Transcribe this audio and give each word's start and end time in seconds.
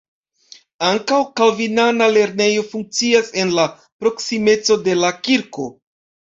Ankaŭ 0.87 1.19
kalvinana 1.41 2.07
lernejo 2.15 2.65
funkcias 2.73 3.31
en 3.45 3.55
la 3.61 3.69
proksimeco 3.85 4.81
de 4.89 5.01
la 5.05 5.17
kirko. 5.31 5.71